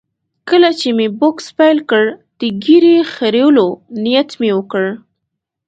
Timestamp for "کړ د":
1.89-2.41